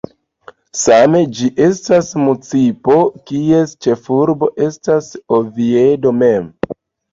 Same 0.83 1.19
ĝi 1.39 1.49
estas 1.65 2.09
municipo 2.21 2.97
kies 3.31 3.77
ĉefurbo 3.87 4.51
estas 4.71 5.13
Oviedo 5.41 6.17
mem. 6.25 6.53